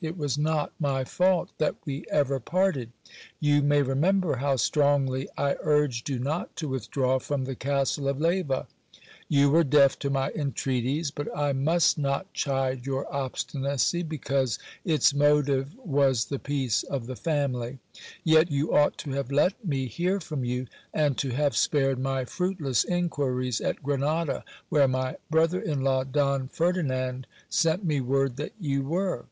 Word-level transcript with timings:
It 0.00 0.16
was 0.16 0.38
not 0.38 0.70
my 0.78 1.02
fault 1.02 1.50
that 1.58 1.74
we 1.84 2.04
ever 2.08 2.38
parted. 2.38 2.92
You 3.40 3.60
nay 3.60 3.82
remember 3.82 4.36
how 4.36 4.54
strongly 4.54 5.28
I 5.36 5.56
urged 5.60 6.08
you 6.08 6.20
not 6.20 6.54
to 6.54 6.68
withdraw 6.68 7.18
from 7.18 7.46
the 7.46 7.56
Castle 7.56 8.06
of 8.06 8.20
Leyva. 8.20 8.68
You 9.28 9.50
were 9.50 9.64
deaf 9.64 9.98
to 9.98 10.08
my 10.08 10.30
entreaties. 10.36 11.10
But 11.10 11.36
I 11.36 11.52
must 11.52 11.98
not 11.98 12.32
chide 12.32 12.86
your 12.86 13.12
obstinacy, 13.12 14.04
>ecause 14.08 14.60
its 14.84 15.12
motive 15.12 15.74
was 15.76 16.26
the 16.26 16.38
peace 16.38 16.84
of 16.84 17.08
the 17.08 17.16
family. 17.16 17.80
Yet 18.22 18.52
you 18.52 18.76
ought 18.76 18.98
to 18.98 19.10
have 19.14 19.32
let 19.32 19.64
me 19.64 19.92
lear 19.98 20.20
from 20.20 20.44
you, 20.44 20.68
and 20.94 21.18
to 21.18 21.30
have 21.30 21.56
spared 21.56 21.98
my 21.98 22.24
fruitless 22.24 22.84
inquiries 22.84 23.60
at 23.60 23.82
Grenada, 23.82 24.44
where 24.68 24.86
my 24.86 25.16
jrother 25.32 25.60
in 25.60 25.80
law, 25.80 26.04
Don 26.04 26.46
Ferdinand, 26.46 27.26
sent 27.48 27.84
me 27.84 28.00
word 28.00 28.36
that 28.36 28.52
you 28.60 28.84
were. 28.84 29.24